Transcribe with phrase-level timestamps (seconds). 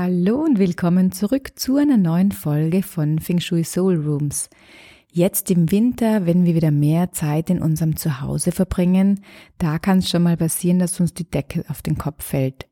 [0.00, 4.48] Hallo und willkommen zurück zu einer neuen Folge von Feng Shui Soul Rooms.
[5.10, 9.24] Jetzt im Winter, wenn wir wieder mehr Zeit in unserem Zuhause verbringen,
[9.58, 12.68] da kann es schon mal passieren, dass uns die Decke auf den Kopf fällt.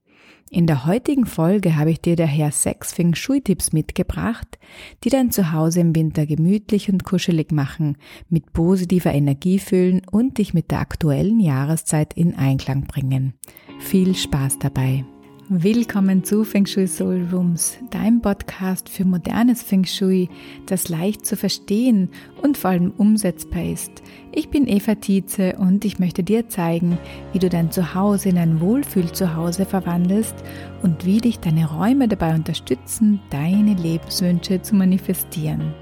[0.51, 4.61] In der heutigen Folge habe ich dir daher sechs Feng Shui-Tipps mitgebracht,
[5.03, 7.97] die dein Zuhause im Winter gemütlich und kuschelig machen,
[8.29, 13.35] mit positiver Energie füllen und dich mit der aktuellen Jahreszeit in Einklang bringen.
[13.81, 15.05] Viel Spaß dabei!
[15.49, 20.29] Willkommen zu Feng Shui Soul Rooms, deinem Podcast für modernes Feng Shui,
[20.67, 22.09] das leicht zu verstehen
[22.43, 23.93] und vor allem umsetzbar ist.
[24.33, 26.99] Ich bin Eva Tietze und ich möchte dir zeigen,
[27.33, 30.35] wie du dein Zuhause in ein Wohlfühl-Zuhause verwandelst
[30.83, 35.73] und wie dich deine Räume dabei unterstützen, deine Lebenswünsche zu manifestieren.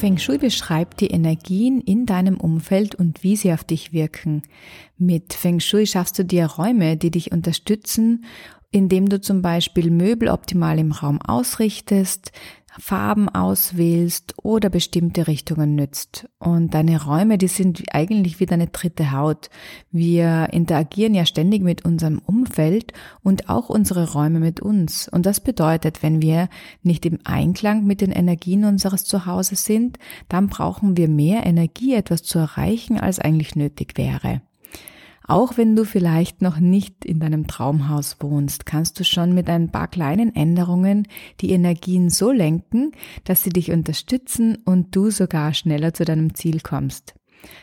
[0.00, 4.40] Feng Shui beschreibt die Energien in deinem Umfeld und wie sie auf dich wirken.
[4.96, 8.24] Mit Feng Shui schaffst du dir Räume, die dich unterstützen,
[8.70, 12.32] indem du zum Beispiel Möbel optimal im Raum ausrichtest,
[12.80, 16.28] Farben auswählst oder bestimmte Richtungen nützt.
[16.38, 19.50] Und deine Räume, die sind eigentlich wie deine dritte Haut.
[19.90, 25.08] Wir interagieren ja ständig mit unserem Umfeld und auch unsere Räume mit uns.
[25.08, 26.48] Und das bedeutet, wenn wir
[26.82, 32.22] nicht im Einklang mit den Energien unseres Zuhauses sind, dann brauchen wir mehr Energie, etwas
[32.22, 34.42] zu erreichen, als eigentlich nötig wäre.
[35.26, 39.70] Auch wenn du vielleicht noch nicht in deinem Traumhaus wohnst, kannst du schon mit ein
[39.70, 41.06] paar kleinen Änderungen
[41.40, 42.92] die Energien so lenken,
[43.24, 47.14] dass sie dich unterstützen und du sogar schneller zu deinem Ziel kommst.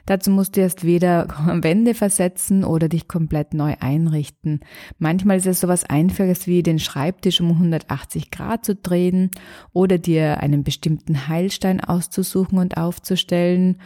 [0.05, 1.27] Dazu musst du erst weder
[1.61, 4.61] Wände versetzen oder dich komplett neu einrichten.
[4.97, 9.31] Manchmal ist es sowas Einfaches wie den Schreibtisch um 180 Grad zu drehen
[9.73, 13.77] oder dir einen bestimmten Heilstein auszusuchen und aufzustellen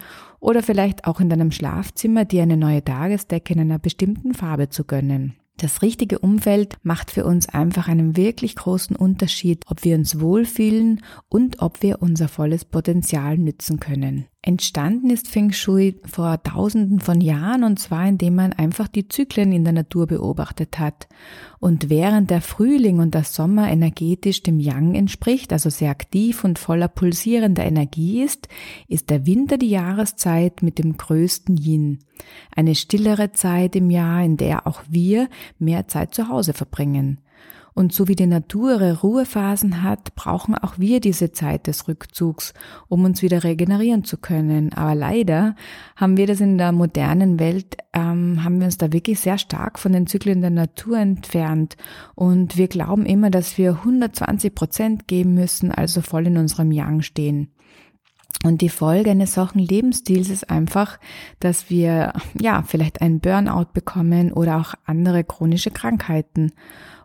[0.42, 4.84] oder vielleicht auch in deinem Schlafzimmer dir eine neue Tagesdecke in einer bestimmten Farbe zu
[4.84, 5.36] gönnen.
[5.58, 11.02] Das richtige Umfeld macht für uns einfach einen wirklich großen Unterschied, ob wir uns wohlfühlen
[11.30, 14.26] und ob wir unser volles Potenzial nützen können.
[14.44, 19.52] Entstanden ist Feng Shui vor tausenden von Jahren und zwar indem man einfach die Zyklen
[19.52, 21.08] in der Natur beobachtet hat.
[21.60, 26.58] Und während der Frühling und der Sommer energetisch dem Yang entspricht, also sehr aktiv und
[26.58, 28.48] voller pulsierender Energie ist,
[28.88, 32.00] ist der Winter die Jahreszeit mit dem größten Yin.
[32.56, 35.30] Eine stillere Zeit im Jahr, in der auch wir
[35.60, 37.20] mehr Zeit zu Hause verbringen.
[37.74, 42.54] Und so wie die Natur ihre Ruhephasen hat, brauchen auch wir diese Zeit des Rückzugs,
[42.90, 44.74] um uns wieder regenerieren zu können.
[44.74, 45.56] Aber leider
[45.96, 49.80] haben wir das in der modernen Welt, ähm, haben wir uns da wirklich sehr stark
[49.80, 51.78] von den Zyklen der Natur entfernt.
[52.16, 57.04] Und wir glauben immer, dass wir 120 Prozent geben müssen, also voll in unserem Yang
[57.04, 57.52] stehen.
[58.44, 61.00] Und die Folge eines solchen Lebensstils ist einfach,
[61.40, 66.52] dass wir ja vielleicht einen Burnout bekommen oder auch andere chronische Krankheiten.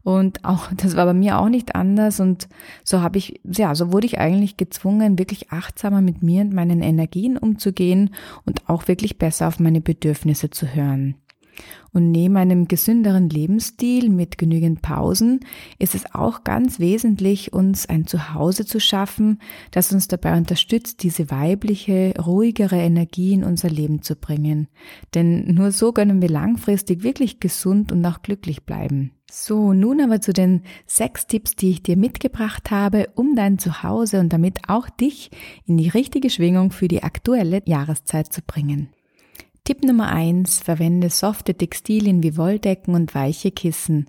[0.07, 2.21] Und auch, das war bei mir auch nicht anders.
[2.21, 2.49] Und
[2.85, 6.81] so habe ich, ja, so wurde ich eigentlich gezwungen, wirklich achtsamer mit mir und meinen
[6.81, 8.15] Energien umzugehen
[8.45, 11.17] und auch wirklich besser auf meine Bedürfnisse zu hören.
[11.93, 15.41] Und neben einem gesünderen Lebensstil mit genügend Pausen
[15.79, 19.41] ist es auch ganz wesentlich, uns ein Zuhause zu schaffen,
[19.73, 24.69] das uns dabei unterstützt, diese weibliche, ruhigere Energie in unser Leben zu bringen.
[25.15, 29.16] Denn nur so können wir langfristig wirklich gesund und auch glücklich bleiben.
[29.31, 34.21] So, nun aber zu den sechs Tipps, die ich dir mitgebracht habe, um dein Zuhause
[34.21, 35.31] und damit auch dich
[35.67, 38.89] in die richtige Schwingung für die aktuelle Jahreszeit zu bringen.
[39.65, 44.07] Tipp Nummer eins: Verwende softe Textilien wie Wolldecken und weiche Kissen.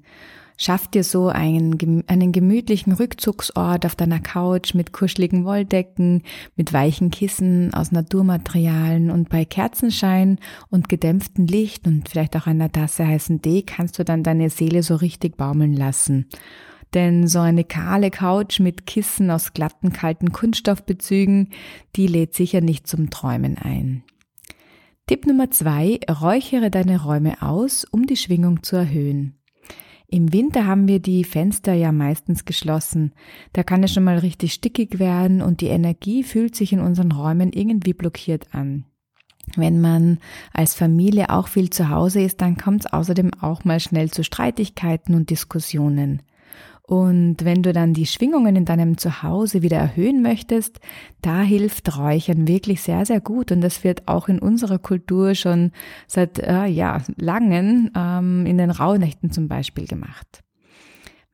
[0.60, 6.24] Schaff dir so einen, einen gemütlichen Rückzugsort auf deiner Couch mit kuscheligen Wolldecken,
[6.56, 10.40] mit weichen Kissen aus Naturmaterialien und bei Kerzenschein
[10.72, 14.82] und gedämpftem Licht und vielleicht auch einer Tasse heißen Tee kannst du dann deine Seele
[14.82, 16.26] so richtig baumeln lassen.
[16.96, 21.50] Denn so eine kahle Couch mit Kissen aus glatten, kalten Kunststoffbezügen,
[21.96, 24.04] die lädt sicher nicht zum Träumen ein.
[25.06, 29.38] Tipp Nummer zwei, räuchere deine Räume aus, um die Schwingung zu erhöhen.
[30.10, 33.14] Im Winter haben wir die Fenster ja meistens geschlossen.
[33.52, 37.12] Da kann es schon mal richtig stickig werden und die Energie fühlt sich in unseren
[37.12, 38.86] Räumen irgendwie blockiert an.
[39.56, 40.20] Wenn man
[40.54, 44.24] als Familie auch viel zu Hause ist, dann kommt es außerdem auch mal schnell zu
[44.24, 46.22] Streitigkeiten und Diskussionen.
[46.90, 50.80] Und wenn du dann die Schwingungen in deinem Zuhause wieder erhöhen möchtest,
[51.22, 53.52] da hilft Räuchern wirklich sehr, sehr gut.
[53.52, 55.74] Und das wird auch in unserer Kultur schon
[56.08, 60.44] seit äh, ja, langen ähm, in den Rauhnächten zum Beispiel gemacht.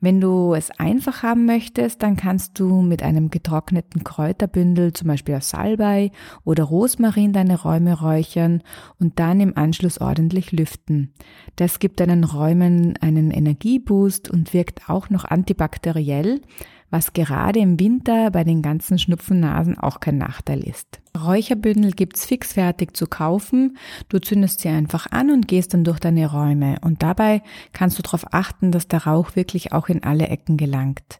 [0.03, 5.35] Wenn du es einfach haben möchtest, dann kannst du mit einem getrockneten Kräuterbündel, zum Beispiel
[5.35, 6.11] aus Salbei
[6.43, 8.63] oder Rosmarin, deine Räume räuchern
[8.99, 11.13] und dann im Anschluss ordentlich lüften.
[11.55, 16.41] Das gibt deinen Räumen einen Energieboost und wirkt auch noch antibakteriell,
[16.89, 21.02] was gerade im Winter bei den ganzen Schnupfennasen auch kein Nachteil ist.
[21.25, 23.77] Räucherbündel gibt's fixfertig zu kaufen.
[24.09, 26.77] Du zündest sie einfach an und gehst dann durch deine Räume.
[26.81, 27.41] Und dabei
[27.71, 31.19] kannst du darauf achten, dass der Rauch wirklich auch in alle Ecken gelangt.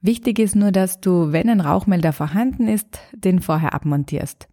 [0.00, 4.48] Wichtig ist nur, dass du, wenn ein Rauchmelder vorhanden ist, den vorher abmontierst.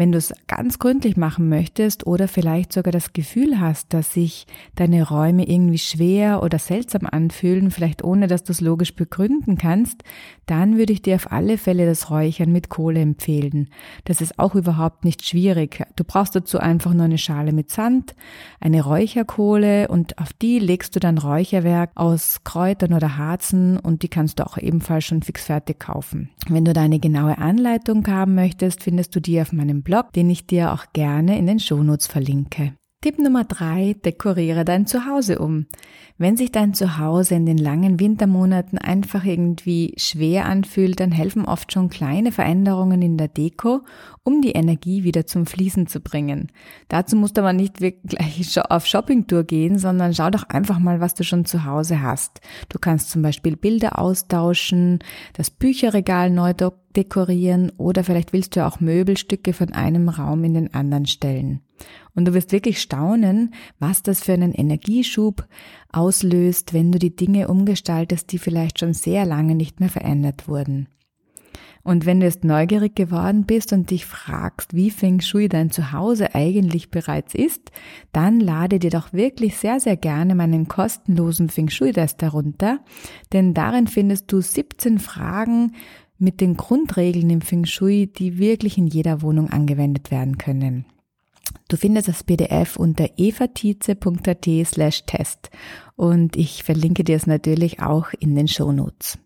[0.00, 4.46] Wenn du es ganz gründlich machen möchtest oder vielleicht sogar das Gefühl hast, dass sich
[4.74, 10.02] deine Räume irgendwie schwer oder seltsam anfühlen, vielleicht ohne dass du es logisch begründen kannst,
[10.46, 13.68] dann würde ich dir auf alle Fälle das Räuchern mit Kohle empfehlen.
[14.06, 15.84] Das ist auch überhaupt nicht schwierig.
[15.96, 18.14] Du brauchst dazu einfach nur eine Schale mit Sand,
[18.58, 24.08] eine Räucherkohle und auf die legst du dann Räucherwerk aus Kräutern oder Harzen und die
[24.08, 26.30] kannst du auch ebenfalls schon fixfertig kaufen.
[26.48, 30.12] Wenn du da eine genaue Anleitung haben möchtest, findest du die auf meinem Blog Blog,
[30.12, 32.74] den ich dir auch gerne in den Shownotes verlinke.
[33.02, 35.64] Tipp Nummer drei: Dekoriere dein Zuhause um.
[36.18, 41.72] Wenn sich dein Zuhause in den langen Wintermonaten einfach irgendwie schwer anfühlt, dann helfen oft
[41.72, 43.80] schon kleine Veränderungen in der Deko,
[44.22, 46.52] um die Energie wieder zum Fließen zu bringen.
[46.88, 51.14] Dazu musst du aber nicht wirklich auf Shoppingtour gehen, sondern schau doch einfach mal, was
[51.14, 52.42] du schon zu Hause hast.
[52.68, 54.98] Du kannst zum Beispiel Bilder austauschen,
[55.32, 56.52] das Bücherregal neu
[56.94, 61.62] dekorieren oder vielleicht willst du auch Möbelstücke von einem Raum in den anderen stellen.
[62.14, 65.46] Und du wirst wirklich staunen, was das für einen Energieschub
[65.92, 70.88] auslöst, wenn du die Dinge umgestaltest, die vielleicht schon sehr lange nicht mehr verändert wurden.
[71.82, 76.34] Und wenn du jetzt neugierig geworden bist und dich fragst, wie Feng Shui dein Zuhause
[76.34, 77.70] eigentlich bereits ist,
[78.12, 82.80] dann lade dir doch wirklich sehr, sehr gerne meinen kostenlosen Feng Shui-Test herunter,
[83.32, 85.72] denn darin findest du 17 Fragen
[86.18, 90.84] mit den Grundregeln im Feng Shui, die wirklich in jeder Wohnung angewendet werden können.
[91.68, 95.50] Du findest das PDF unter evatize.at slash test
[95.96, 99.18] und ich verlinke dir es natürlich auch in den Shownotes.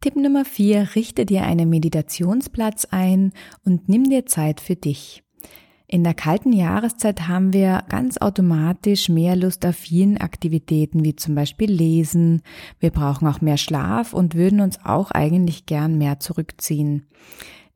[0.00, 3.32] Tipp Nummer 4, richte dir einen Meditationsplatz ein
[3.64, 5.24] und nimm dir Zeit für dich.
[5.90, 11.34] In der kalten Jahreszeit haben wir ganz automatisch mehr Lust auf vielen Aktivitäten, wie zum
[11.34, 12.42] Beispiel Lesen.
[12.78, 17.06] Wir brauchen auch mehr Schlaf und würden uns auch eigentlich gern mehr zurückziehen.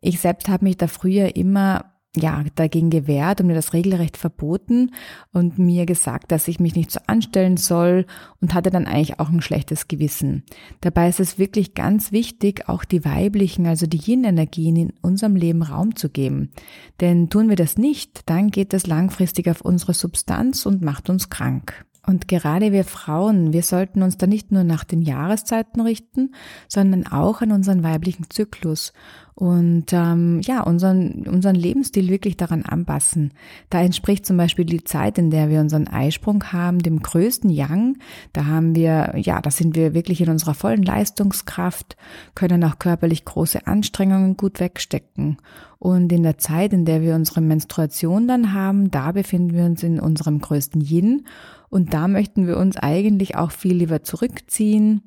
[0.02, 4.90] Ich selbst habe mich da früher immer ja, dagegen gewehrt und mir das regelrecht verboten
[5.32, 8.06] und mir gesagt, dass ich mich nicht so anstellen soll
[8.40, 10.44] und hatte dann eigentlich auch ein schlechtes Gewissen.
[10.82, 15.62] Dabei ist es wirklich ganz wichtig, auch die weiblichen, also die Yin-Energien in unserem Leben
[15.62, 16.50] Raum zu geben.
[17.00, 21.30] Denn tun wir das nicht, dann geht das langfristig auf unsere Substanz und macht uns
[21.30, 21.86] krank.
[22.04, 26.34] Und gerade wir Frauen, wir sollten uns da nicht nur nach den Jahreszeiten richten,
[26.66, 28.92] sondern auch an unseren weiblichen Zyklus
[29.34, 33.32] und ähm, ja, unseren, unseren Lebensstil wirklich daran anpassen.
[33.70, 37.96] Da entspricht zum Beispiel die Zeit, in der wir unseren Eisprung haben, dem größten Yang.
[38.34, 41.96] Da haben wir, ja, da sind wir wirklich in unserer vollen Leistungskraft,
[42.34, 45.38] können auch körperlich große Anstrengungen gut wegstecken.
[45.78, 49.82] Und in der Zeit, in der wir unsere Menstruation dann haben, da befinden wir uns
[49.82, 51.26] in unserem größten Yin.
[51.70, 55.02] Und da möchten wir uns eigentlich auch viel lieber zurückziehen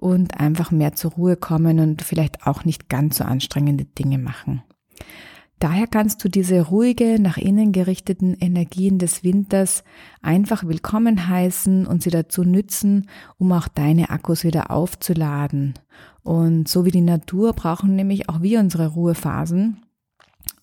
[0.00, 4.62] und einfach mehr zur Ruhe kommen und vielleicht auch nicht ganz so anstrengende Dinge machen.
[5.58, 9.84] Daher kannst du diese ruhige, nach innen gerichteten Energien des Winters
[10.22, 15.74] einfach willkommen heißen und sie dazu nützen, um auch deine Akkus wieder aufzuladen.
[16.22, 19.82] Und so wie die Natur brauchen nämlich auch wir unsere Ruhephasen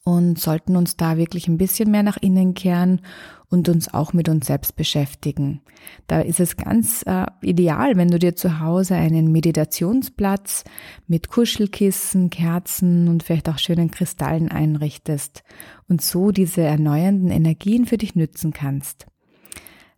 [0.08, 3.02] und sollten uns da wirklich ein bisschen mehr nach innen kehren
[3.50, 5.60] und uns auch mit uns selbst beschäftigen.
[6.08, 10.64] Da ist es ganz äh, ideal, wenn du dir zu Hause einen Meditationsplatz
[11.08, 15.44] mit Kuschelkissen, Kerzen und vielleicht auch schönen Kristallen einrichtest
[15.90, 19.08] und so diese erneuernden Energien für dich nützen kannst.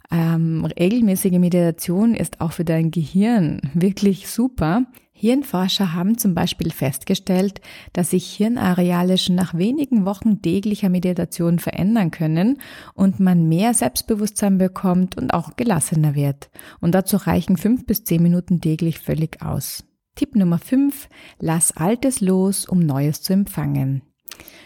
[0.10, 4.88] Ähm, regelmäßige Meditation ist auch für dein Gehirn wirklich super.
[5.20, 7.60] Hirnforscher haben zum Beispiel festgestellt,
[7.92, 12.62] dass sich Hirnareale schon nach wenigen Wochen täglicher Meditation verändern können
[12.94, 16.50] und man mehr Selbstbewusstsein bekommt und auch gelassener wird.
[16.80, 19.84] Und dazu reichen fünf bis zehn Minuten täglich völlig aus.
[20.16, 24.09] Tipp Nummer fünf: Lass Altes los, um Neues zu empfangen.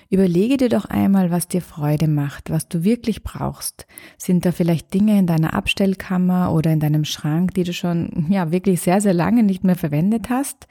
[0.10, 3.88] Überlege dir doch einmal, was dir Freude macht, was du wirklich brauchst.
[4.18, 8.52] Sind da vielleicht Dinge in deiner Abstellkammer oder in deinem Schrank, die du schon ja
[8.52, 10.68] wirklich sehr, sehr lange nicht mehr verwendet hast?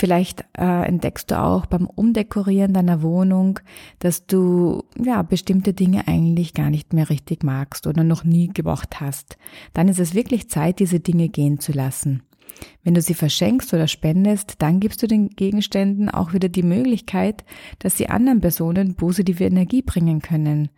[0.00, 3.58] Vielleicht äh, entdeckst du auch beim Umdekorieren deiner Wohnung,
[3.98, 9.00] dass du ja bestimmte Dinge eigentlich gar nicht mehr richtig magst oder noch nie gemacht
[9.00, 9.38] hast.
[9.72, 12.22] Dann ist es wirklich Zeit, diese Dinge gehen zu lassen.
[12.82, 17.44] Wenn du sie verschenkst oder spendest, dann gibst du den Gegenständen auch wieder die Möglichkeit,
[17.78, 20.70] dass sie anderen Personen positive Energie bringen können.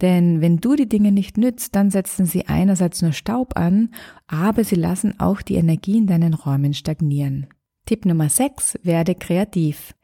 [0.00, 3.90] Denn wenn du die Dinge nicht nützt, dann setzen sie einerseits nur Staub an,
[4.26, 7.46] aber sie lassen auch die Energie in deinen Räumen stagnieren.
[7.86, 8.80] Tipp Nummer 6.
[8.82, 9.94] Werde kreativ.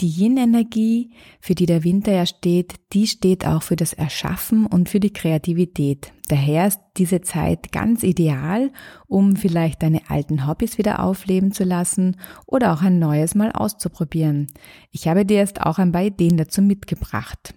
[0.00, 1.10] Die Yin-Energie,
[1.42, 5.12] für die der Winter ja steht, die steht auch für das Erschaffen und für die
[5.12, 6.14] Kreativität.
[6.28, 8.72] Daher ist diese Zeit ganz ideal,
[9.08, 12.16] um vielleicht deine alten Hobbys wieder aufleben zu lassen
[12.46, 14.46] oder auch ein neues mal auszuprobieren.
[14.90, 17.54] Ich habe dir jetzt auch ein paar Ideen dazu mitgebracht.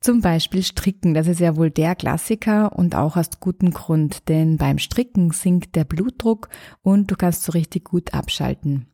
[0.00, 4.56] Zum Beispiel Stricken, das ist ja wohl der Klassiker und auch aus gutem Grund, denn
[4.56, 6.48] beim Stricken sinkt der Blutdruck
[6.80, 8.86] und du kannst so richtig gut abschalten.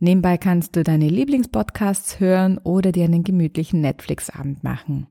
[0.00, 5.08] Nebenbei kannst du deine Lieblingspodcasts hören oder dir einen gemütlichen Netflix-Abend machen.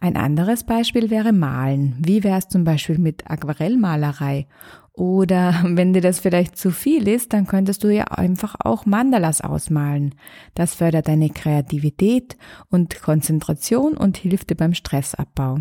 [0.00, 1.96] Ein anderes Beispiel wäre Malen.
[1.98, 4.46] Wie wäre es zum Beispiel mit Aquarellmalerei?
[4.92, 9.40] Oder wenn dir das vielleicht zu viel ist, dann könntest du ja einfach auch Mandalas
[9.40, 10.14] ausmalen.
[10.54, 12.36] Das fördert deine Kreativität
[12.68, 15.58] und Konzentration und hilft dir beim Stressabbau.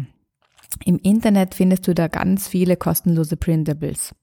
[0.85, 4.13] Im Internet findest du da ganz viele kostenlose Printables.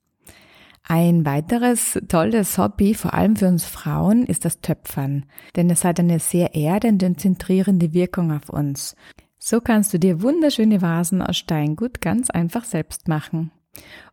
[0.86, 5.24] Ein weiteres tolles Hobby, vor allem für uns Frauen, ist das Töpfern,
[5.56, 8.94] denn es hat eine sehr erdende und zentrierende Wirkung auf uns.
[9.38, 13.50] So kannst du dir wunderschöne Vasen aus Steingut ganz einfach selbst machen.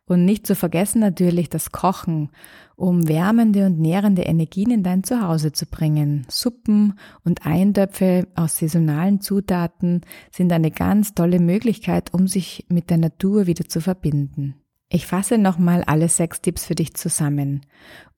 [0.06, 2.30] Und nicht zu vergessen natürlich das Kochen,
[2.74, 6.26] um wärmende und nährende Energien in dein Zuhause zu bringen.
[6.28, 10.00] Suppen und Eintöpfe aus saisonalen Zutaten
[10.30, 14.61] sind eine ganz tolle Möglichkeit, um sich mit der Natur wieder zu verbinden.
[14.94, 17.62] Ich fasse nochmal alle sechs Tipps für dich zusammen.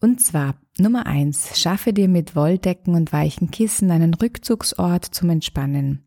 [0.00, 6.02] Und zwar Nummer eins: Schaffe dir mit Wolldecken und weichen Kissen einen Rückzugsort zum Entspannen.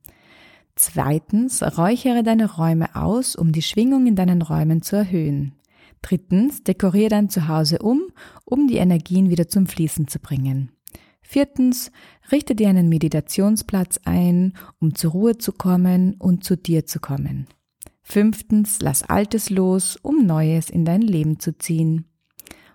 [0.75, 5.53] Zweitens, räuchere deine Räume aus, um die Schwingung in deinen Räumen zu erhöhen.
[6.01, 8.01] Drittens, dekoriere dein Zuhause um,
[8.43, 10.73] um die Energien wieder zum Fließen zu bringen.
[11.21, 11.93] Viertens,
[12.29, 17.47] richte dir einen Meditationsplatz ein, um zur Ruhe zu kommen und zu dir zu kommen.
[18.09, 22.05] Fünftens, lass Altes los, um Neues in dein Leben zu ziehen.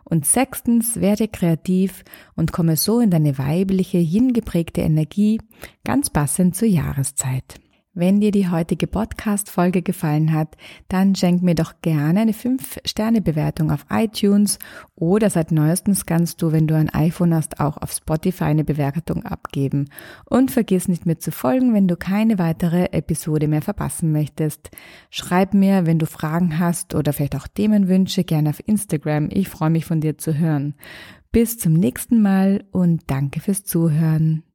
[0.05, 2.05] Und sechstens, werde kreativ
[2.37, 5.41] und komme so in deine weibliche, hingeprägte Energie,
[5.85, 7.63] ganz passend zur Jahreszeit.
[7.95, 10.57] Wenn dir die heutige Podcast-Folge gefallen hat,
[10.89, 14.59] dann schenk mir doch gerne eine 5-Sterne-Bewertung auf iTunes
[14.95, 19.27] oder seit neuestens kannst du, wenn du ein iPhone hast, auch auf Spotify eine Bewertung
[19.27, 19.91] abgeben.
[20.25, 24.71] Und vergiss nicht mir zu folgen, wenn du keine weitere Episode mehr verpassen möchtest.
[25.11, 29.29] Schreib mir, wenn du Fragen hast oder vielleicht auch Themenwünsche, gerne auf Instagram.
[29.31, 30.77] Ich freue mich von dir zu hören.
[31.31, 34.45] Bis zum nächsten Mal und danke fürs Zuhören.